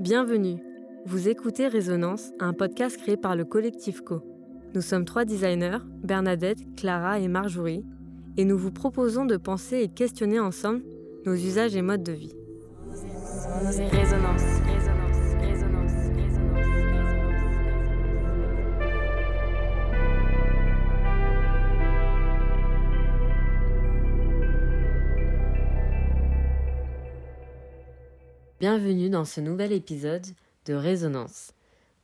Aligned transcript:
Bienvenue. 0.00 0.58
Vous 1.06 1.28
écoutez 1.28 1.68
Résonance, 1.68 2.32
un 2.40 2.52
podcast 2.52 2.96
créé 2.96 3.16
par 3.16 3.36
le 3.36 3.44
collectif 3.44 4.00
Co. 4.00 4.22
Nous 4.74 4.80
sommes 4.80 5.04
trois 5.04 5.24
designers, 5.24 5.78
Bernadette, 6.02 6.58
Clara 6.76 7.20
et 7.20 7.28
Marjorie, 7.28 7.84
et 8.36 8.44
nous 8.44 8.58
vous 8.58 8.72
proposons 8.72 9.24
de 9.24 9.36
penser 9.36 9.78
et 9.82 9.88
questionner 9.88 10.40
ensemble 10.40 10.82
nos 11.24 11.34
usages 11.34 11.76
et 11.76 11.82
modes 11.82 12.02
de 12.02 12.12
vie. 12.12 12.34
Bienvenue 28.60 29.10
dans 29.10 29.24
ce 29.24 29.40
nouvel 29.40 29.72
épisode 29.72 30.24
de 30.66 30.74
Résonance. 30.74 31.52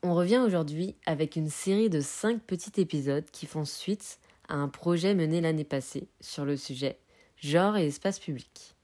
On 0.02 0.16
revient 0.16 0.38
aujourd'hui 0.38 0.96
avec 1.06 1.36
une 1.36 1.48
série 1.48 1.88
de 1.88 2.00
5 2.00 2.42
petits 2.42 2.80
épisodes 2.80 3.24
qui 3.30 3.46
font 3.46 3.64
suite 3.64 4.18
à 4.48 4.56
un 4.56 4.66
projet 4.66 5.14
mené 5.14 5.40
l'année 5.40 5.62
passée 5.62 6.08
sur 6.20 6.44
le 6.44 6.56
sujet 6.56 6.98
genre 7.36 7.76
et 7.76 7.86
espace 7.86 8.18
public. 8.18 8.74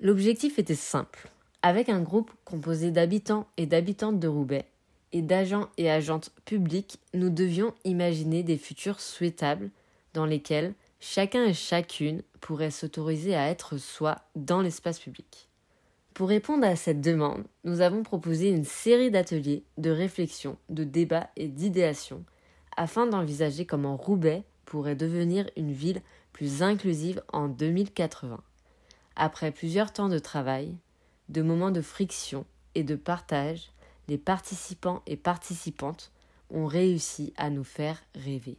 L'objectif 0.00 0.58
était 0.58 0.74
simple. 0.74 1.28
Avec 1.60 1.90
un 1.90 2.00
groupe 2.00 2.30
composé 2.46 2.90
d'habitants 2.90 3.46
et 3.58 3.66
d'habitantes 3.66 4.18
de 4.18 4.28
Roubaix 4.28 4.64
et 5.12 5.20
d'agents 5.20 5.68
et 5.76 5.90
agentes 5.90 6.30
publics, 6.46 6.98
nous 7.12 7.28
devions 7.28 7.74
imaginer 7.84 8.42
des 8.42 8.56
futurs 8.56 9.00
souhaitables 9.00 9.70
dans 10.14 10.24
lesquels 10.24 10.72
chacun 10.98 11.44
et 11.44 11.54
chacune 11.54 12.22
pourrait 12.40 12.70
s'autoriser 12.70 13.34
à 13.36 13.50
être 13.50 13.76
soi 13.76 14.16
dans 14.34 14.62
l'espace 14.62 14.98
public. 14.98 15.48
Pour 16.18 16.30
répondre 16.30 16.66
à 16.66 16.74
cette 16.74 17.00
demande, 17.00 17.44
nous 17.62 17.80
avons 17.80 18.02
proposé 18.02 18.50
une 18.50 18.64
série 18.64 19.12
d'ateliers, 19.12 19.62
de 19.76 19.90
réflexion, 19.90 20.58
de 20.68 20.82
débats 20.82 21.30
et 21.36 21.46
d'idéation 21.46 22.24
afin 22.76 23.06
d'envisager 23.06 23.66
comment 23.66 23.96
Roubaix 23.96 24.42
pourrait 24.64 24.96
devenir 24.96 25.48
une 25.56 25.70
ville 25.70 26.02
plus 26.32 26.64
inclusive 26.64 27.22
en 27.32 27.46
2080. 27.46 28.42
Après 29.14 29.52
plusieurs 29.52 29.92
temps 29.92 30.08
de 30.08 30.18
travail, 30.18 30.74
de 31.28 31.40
moments 31.40 31.70
de 31.70 31.82
friction 31.82 32.46
et 32.74 32.82
de 32.82 32.96
partage, 32.96 33.70
les 34.08 34.18
participants 34.18 35.02
et 35.06 35.16
participantes 35.16 36.10
ont 36.50 36.66
réussi 36.66 37.32
à 37.36 37.48
nous 37.48 37.62
faire 37.62 38.02
rêver. 38.16 38.58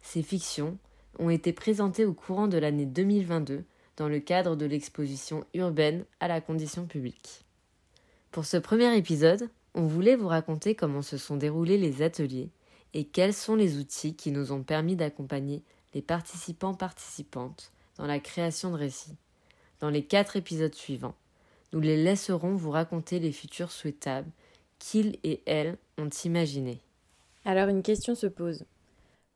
Ces 0.00 0.22
fictions 0.22 0.78
ont 1.18 1.28
été 1.28 1.52
présentées 1.52 2.06
au 2.06 2.14
courant 2.14 2.48
de 2.48 2.56
l'année 2.56 2.86
2022 2.86 3.66
dans 3.96 4.08
le 4.08 4.20
cadre 4.20 4.56
de 4.56 4.66
l'exposition 4.66 5.44
urbaine 5.54 6.04
à 6.20 6.28
la 6.28 6.40
condition 6.40 6.86
publique. 6.86 7.44
Pour 8.30 8.44
ce 8.44 8.56
premier 8.56 8.96
épisode, 8.96 9.48
on 9.74 9.86
voulait 9.86 10.16
vous 10.16 10.28
raconter 10.28 10.74
comment 10.74 11.02
se 11.02 11.16
sont 11.16 11.36
déroulés 11.36 11.78
les 11.78 12.02
ateliers 12.02 12.50
et 12.94 13.04
quels 13.04 13.34
sont 13.34 13.56
les 13.56 13.78
outils 13.78 14.14
qui 14.14 14.30
nous 14.30 14.52
ont 14.52 14.62
permis 14.62 14.96
d'accompagner 14.96 15.62
les 15.94 16.02
participants 16.02 16.74
participantes 16.74 17.72
dans 17.96 18.06
la 18.06 18.20
création 18.20 18.70
de 18.70 18.76
récits. 18.76 19.16
Dans 19.80 19.90
les 19.90 20.04
quatre 20.04 20.36
épisodes 20.36 20.74
suivants, 20.74 21.14
nous 21.72 21.80
les 21.80 22.02
laisserons 22.02 22.54
vous 22.54 22.70
raconter 22.70 23.18
les 23.18 23.32
futurs 23.32 23.70
souhaitables 23.70 24.30
qu'ils 24.78 25.18
et 25.24 25.42
elles 25.46 25.76
ont 25.98 26.10
imaginés. 26.24 26.80
Alors 27.44 27.68
une 27.68 27.82
question 27.82 28.14
se 28.14 28.26
pose. 28.26 28.64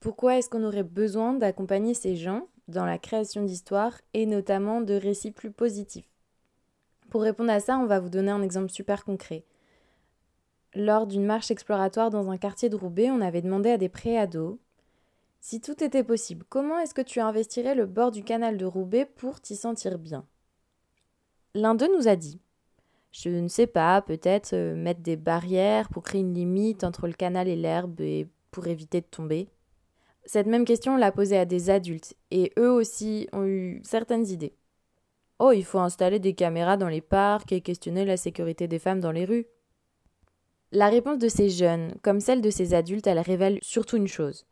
Pourquoi 0.01 0.39
est-ce 0.39 0.49
qu'on 0.49 0.65
aurait 0.65 0.83
besoin 0.83 1.35
d'accompagner 1.35 1.95
ces 1.95 2.17
gens 2.17 2.49
dans 2.71 2.87
la 2.87 2.99
création 2.99 3.43
d'histoires 3.43 4.01
et 4.15 4.27
notamment 4.27 4.81
de 4.81 4.95
récits 4.95 5.33
plus 5.33 5.51
positifs 5.51 6.09
Pour 7.11 7.23
répondre 7.23 7.51
à 7.51 7.61
ça, 7.61 7.79
on 7.79 7.87
va 7.87 8.01
vous 8.01 8.09
donner 8.09 8.31
un 8.31 8.43
exemple 8.43 8.71
super 8.71 9.05
concret. 9.05 9.45
Lors 10.75 11.07
d'une 11.07 11.25
marche 11.25 11.51
exploratoire 11.51 12.11
dans 12.11 12.31
un 12.31 12.39
quartier 12.39 12.69
de 12.69 12.77
Roubaix, 12.77 13.11
on 13.11 13.21
avait 13.21 13.43
demandé 13.43 13.71
à 13.71 13.79
des 13.79 13.89
préados 13.89 14.61
si 15.43 15.61
tout 15.63 15.83
était 15.83 16.05
possible, 16.05 16.45
comment 16.51 16.79
est-ce 16.79 16.93
que 16.93 17.01
tu 17.01 17.19
investirais 17.19 17.75
le 17.75 17.87
bord 17.87 18.11
du 18.11 18.23
canal 18.23 18.59
de 18.59 18.67
Roubaix 18.67 19.07
pour 19.07 19.41
t'y 19.41 19.57
sentir 19.57 19.99
bien? 19.99 20.27
L'un 21.55 21.75
d'eux 21.75 21.91
nous 21.97 22.09
a 22.09 22.17
dit 22.17 22.39
Je 23.11 23.31
ne 23.31 23.49
sais 23.49 23.67
pas, 23.67 24.03
peut-être 24.03 24.53
euh, 24.53 24.77
mettre 24.77 25.01
des 25.01 25.17
barrières 25.17 25.89
pour 25.89 26.03
créer 26.03 26.21
une 26.21 26.35
limite 26.35 26.85
entre 26.85 27.07
le 27.07 27.15
canal 27.15 27.49
et 27.49 27.57
l'herbe 27.57 28.01
et 28.03 28.29
pour 28.51 28.67
éviter 28.67 29.01
de 29.01 29.07
tomber. 29.07 29.49
Cette 30.33 30.47
même 30.47 30.65
question, 30.65 30.95
on 30.95 30.97
l'a 30.97 31.11
posée 31.11 31.37
à 31.37 31.45
des 31.45 31.71
adultes 31.71 32.15
et 32.31 32.53
eux 32.57 32.71
aussi 32.71 33.27
ont 33.33 33.45
eu 33.45 33.81
certaines 33.83 34.29
idées. 34.29 34.55
Oh, 35.41 35.51
il 35.51 35.65
faut 35.65 35.81
installer 35.81 36.21
des 36.21 36.35
caméras 36.35 36.77
dans 36.77 36.87
les 36.87 37.01
parcs 37.01 37.51
et 37.51 37.63
questionner 37.63 38.05
la 38.05 38.17
sécurité 38.17 38.69
des 38.69 38.79
femmes 38.79 39.01
dans 39.01 39.11
les 39.11 39.25
rues. 39.25 39.47
La 40.71 40.89
réponse 40.89 41.19
de 41.19 41.27
ces 41.27 41.49
jeunes, 41.51 41.97
comme 42.03 42.21
celle 42.21 42.43
de 42.43 42.51
ces 42.51 42.75
adultes, 42.75 43.09
elle 43.09 43.19
révèle 43.19 43.59
surtout 43.61 43.97
une 43.97 44.07
chose. 44.07 44.47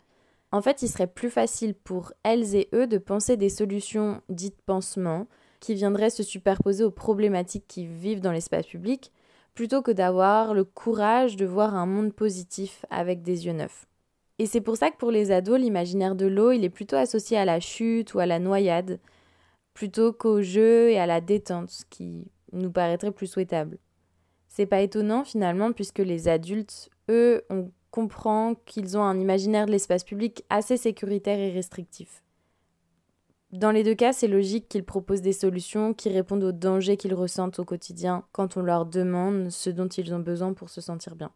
En 0.51 0.63
fait, 0.63 0.83
il 0.83 0.89
serait 0.89 1.07
plus 1.07 1.31
facile 1.31 1.77
pour 1.77 2.13
elles 2.25 2.57
et 2.57 2.69
eux 2.75 2.89
de 2.89 2.99
penser 2.99 3.37
des 3.37 3.49
solutions 3.49 4.21
dites 4.29 4.61
pansements 4.61 5.29
qui 5.61 5.77
viendraient 5.77 6.11
se 6.11 6.25
superposer 6.25 6.83
aux 6.83 6.91
problématiques 6.91 7.69
qui 7.69 7.87
vivent 7.87 8.21
dans 8.21 8.33
l'espace 8.33 8.67
public, 8.67 9.13
plutôt 9.55 9.83
que 9.83 9.93
d'avoir 9.93 10.55
le 10.55 10.65
courage 10.65 11.37
de 11.37 11.47
voir 11.47 11.77
un 11.77 11.87
monde 11.87 12.13
positif 12.13 12.85
avec 12.91 13.23
des 13.23 13.47
yeux 13.47 13.53
neufs. 13.53 13.88
Et 14.39 14.47
c'est 14.47 14.61
pour 14.61 14.77
ça 14.77 14.91
que 14.91 14.97
pour 14.97 15.11
les 15.11 15.33
ados, 15.33 15.59
l'imaginaire 15.59 16.15
de 16.15 16.27
l'eau, 16.27 16.53
il 16.53 16.65
est 16.65 16.71
plutôt 16.71 16.97
associé 16.97 17.37
à 17.37 17.45
la 17.45 17.59
chute 17.59 18.15
ou 18.15 18.21
à 18.21 18.27
la 18.27 18.39
noyade, 18.39 19.01
plutôt 19.75 20.13
qu'au 20.13 20.43
jeu 20.43 20.91
et 20.91 20.99
à 20.99 21.07
la 21.07 21.21
détente, 21.21 21.71
ce 21.71 21.85
qui 21.85 22.31
nous 22.53 22.71
paraîtrait 22.71 23.11
plus 23.11 23.27
souhaitable. 23.27 23.79
C'est 24.47 24.67
pas 24.67 24.81
étonnant 24.81 25.25
finalement, 25.25 25.73
puisque 25.73 25.99
les 25.99 26.29
adultes, 26.29 26.89
eux, 27.11 27.45
on 27.51 27.71
comprend 27.91 28.55
qu'ils 28.67 28.97
ont 28.97 29.03
un 29.03 29.19
imaginaire 29.19 29.67
de 29.67 29.73
l'espace 29.73 30.05
public 30.05 30.45
assez 30.51 30.77
sécuritaire 30.77 31.39
et 31.39 31.51
restrictif. 31.51 32.23
Dans 33.51 33.71
les 33.71 33.83
deux 33.83 33.95
cas, 33.95 34.13
c'est 34.13 34.29
logique 34.29 34.69
qu'ils 34.69 34.85
proposent 34.85 35.23
des 35.23 35.33
solutions 35.33 35.95
qui 35.95 36.11
répondent 36.11 36.45
aux 36.45 36.53
dangers 36.53 36.99
qu'ils 36.99 37.15
ressentent 37.15 37.59
au 37.59 37.65
quotidien 37.65 38.25
quand 38.33 38.59
on 38.59 38.63
leur 38.63 38.85
demande 38.85 39.51
ce 39.51 39.71
dont 39.71 39.89
ils 39.89 40.15
ont 40.15 40.19
besoin 40.19 40.53
pour 40.53 40.69
se 40.69 40.83
sentir 40.83 41.17
bien. 41.17 41.33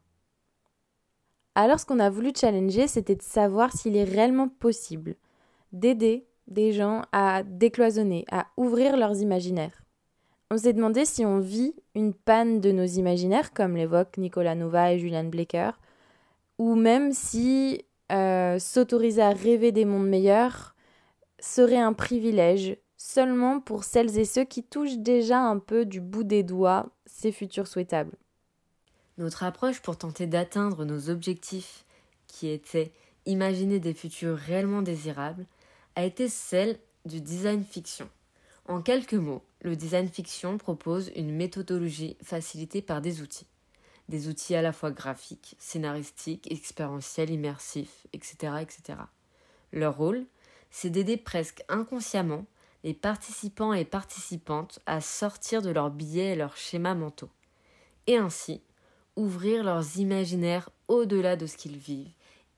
Alors 1.55 1.79
ce 1.79 1.87
qu'on 1.87 1.99
a 1.99 2.09
voulu 2.09 2.33
challenger, 2.35 2.87
c'était 2.87 3.15
de 3.15 3.23
savoir 3.23 3.73
s'il 3.73 3.97
est 3.97 4.05
réellement 4.05 4.49
possible 4.49 5.17
d'aider 5.73 6.27
des 6.49 6.73
gens 6.73 7.03
à 7.13 7.43
décloisonner, 7.43 8.25
à 8.31 8.47
ouvrir 8.57 8.97
leurs 8.97 9.21
imaginaires. 9.21 9.83
On 10.51 10.57
s'est 10.59 10.73
demandé 10.73 11.05
si 11.05 11.25
on 11.25 11.39
vit 11.39 11.75
une 11.95 12.15
panne 12.15 12.61
de 12.61 12.73
nos 12.73 12.85
imaginaires, 12.85 13.53
comme 13.53 13.77
l'évoquent 13.77 14.19
Nicolas 14.19 14.55
Nova 14.55 14.93
et 14.93 14.99
Julian 14.99 15.25
Blaker, 15.25 15.71
ou 16.59 16.75
même 16.75 17.13
si 17.13 17.85
euh, 18.11 18.59
s'autoriser 18.59 19.23
à 19.23 19.31
rêver 19.31 19.73
des 19.73 19.85
mondes 19.85 20.09
meilleurs 20.09 20.75
serait 21.39 21.79
un 21.79 21.93
privilège 21.93 22.77
seulement 22.97 23.61
pour 23.61 23.85
celles 23.85 24.19
et 24.19 24.25
ceux 24.25 24.45
qui 24.45 24.63
touchent 24.63 24.99
déjà 24.99 25.41
un 25.41 25.59
peu 25.59 25.85
du 25.85 26.01
bout 26.01 26.25
des 26.25 26.43
doigts 26.43 26.91
ces 27.07 27.33
futurs 27.33 27.67
souhaitables. 27.67 28.17
Notre 29.23 29.45
approche 29.45 29.81
pour 29.81 29.97
tenter 29.97 30.27
d'atteindre 30.27 30.85
nos 30.85 31.09
objectifs, 31.09 31.85
qui 32.27 32.49
étaient 32.49 32.91
imaginer 33.25 33.79
des 33.79 33.95
futurs 33.95 34.37
réellement 34.37 34.83
désirables, 34.83 35.47
a 35.95 36.03
été 36.03 36.29
celle 36.29 36.77
du 37.05 37.21
design 37.21 37.65
fiction. 37.65 38.11
En 38.67 38.83
quelques 38.83 39.15
mots, 39.15 39.45
le 39.61 39.77
design 39.77 40.09
fiction 40.09 40.59
propose 40.59 41.13
une 41.15 41.33
méthodologie 41.33 42.17
facilitée 42.21 42.83
par 42.83 43.01
des 43.01 43.23
outils. 43.23 43.47
Des 44.09 44.27
outils 44.27 44.57
à 44.57 44.63
la 44.63 44.73
fois 44.73 44.91
graphiques, 44.91 45.55
scénaristiques, 45.61 46.51
expérientiels, 46.51 47.31
immersifs, 47.31 48.09
etc. 48.13 48.55
etc. 48.61 48.99
Leur 49.73 49.99
rôle, 49.99 50.27
c'est 50.73 50.91
d'aider 50.91 51.17
presque 51.17 51.63
inconsciemment 51.69 52.45
les 52.83 52.93
participants 52.93 53.73
et 53.73 53.85
participantes 53.85 54.81
à 54.87 55.01
sortir 55.01 55.63
de 55.63 55.71
leurs 55.71 55.93
billets 55.93 56.33
et 56.33 56.37
leurs 56.37 56.57
schémas 56.57 56.97
mentaux, 56.97 57.31
et 58.09 58.17
ainsi 58.17 58.63
ouvrir 59.17 59.65
leurs 59.65 59.99
imaginaires 59.99 60.71
au-delà 60.89 61.37
de 61.37 61.47
ce 61.47 61.57
qu'ils 61.57 61.77
vivent 61.77 62.13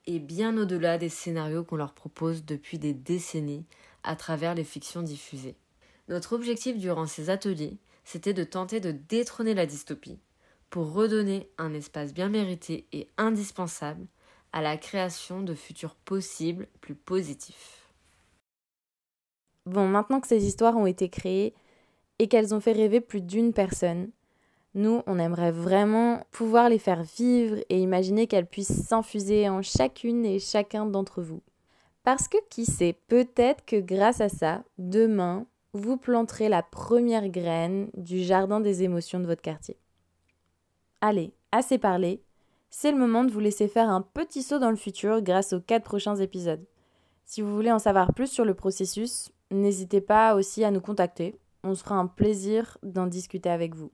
et 0.07 0.19
bien 0.19 0.57
au-delà 0.57 0.97
des 0.97 1.09
scénarios 1.09 1.63
qu'on 1.63 1.75
leur 1.75 1.93
propose 1.93 2.45
depuis 2.45 2.77
des 2.77 2.93
décennies 2.93 3.65
à 4.03 4.15
travers 4.15 4.55
les 4.55 4.63
fictions 4.63 5.01
diffusées. 5.01 5.55
Notre 6.07 6.33
objectif 6.33 6.77
durant 6.77 7.07
ces 7.07 7.29
ateliers, 7.29 7.77
c'était 8.03 8.33
de 8.33 8.43
tenter 8.43 8.79
de 8.79 8.91
détrôner 8.91 9.55
la 9.55 9.65
dystopie 9.65 10.19
pour 10.69 10.93
redonner 10.93 11.49
un 11.57 11.73
espace 11.73 12.13
bien 12.13 12.29
mérité 12.29 12.85
et 12.91 13.07
indispensable 13.17 14.05
à 14.51 14.61
la 14.61 14.77
création 14.77 15.41
de 15.41 15.55
futurs 15.55 15.95
possibles 15.95 16.67
plus 16.81 16.95
positifs. 16.95 17.89
Bon, 19.65 19.87
maintenant 19.87 20.21
que 20.21 20.27
ces 20.27 20.45
histoires 20.45 20.77
ont 20.77 20.85
été 20.85 21.09
créées 21.09 21.55
et 22.19 22.27
qu'elles 22.27 22.53
ont 22.53 22.59
fait 22.59 22.71
rêver 22.71 23.01
plus 23.01 23.21
d'une 23.21 23.51
personne, 23.51 24.09
nous, 24.75 25.01
on 25.07 25.17
aimerait 25.17 25.51
vraiment 25.51 26.21
pouvoir 26.31 26.69
les 26.69 26.79
faire 26.79 27.03
vivre 27.03 27.57
et 27.69 27.79
imaginer 27.79 28.27
qu'elles 28.27 28.45
puissent 28.45 28.85
s'infuser 28.85 29.49
en 29.49 29.61
chacune 29.61 30.25
et 30.25 30.37
chacun 30.37 30.85
d'entre 30.85 31.21
vous. 31.21 31.41
Parce 32.03 32.27
que 32.27 32.37
qui 32.49 32.65
sait, 32.65 32.99
peut-être 33.07 33.65
que 33.65 33.79
grâce 33.79 34.21
à 34.21 34.29
ça, 34.29 34.63
demain, 34.77 35.47
vous 35.73 35.97
planterez 35.97 36.49
la 36.49 36.61
première 36.61 37.29
graine 37.29 37.89
du 37.95 38.19
jardin 38.23 38.59
des 38.59 38.83
émotions 38.83 39.19
de 39.19 39.25
votre 39.25 39.41
quartier. 39.41 39.77
Allez, 41.01 41.33
assez 41.51 41.77
parlé, 41.77 42.21
c'est 42.69 42.91
le 42.91 42.97
moment 42.97 43.23
de 43.23 43.31
vous 43.31 43.39
laisser 43.39 43.69
faire 43.69 43.89
un 43.89 44.01
petit 44.01 44.43
saut 44.43 44.59
dans 44.59 44.69
le 44.69 44.75
futur 44.75 45.21
grâce 45.21 45.53
aux 45.53 45.61
quatre 45.61 45.83
prochains 45.83 46.17
épisodes. 46.17 46.65
Si 47.23 47.41
vous 47.41 47.55
voulez 47.55 47.71
en 47.71 47.79
savoir 47.79 48.13
plus 48.13 48.27
sur 48.27 48.45
le 48.45 48.53
processus, 48.53 49.31
n'hésitez 49.51 50.01
pas 50.01 50.35
aussi 50.35 50.63
à 50.63 50.71
nous 50.71 50.81
contacter. 50.81 51.39
On 51.63 51.73
se 51.75 51.83
fera 51.83 51.95
un 51.95 52.07
plaisir 52.07 52.77
d'en 52.83 53.07
discuter 53.07 53.49
avec 53.49 53.73
vous. 53.73 53.91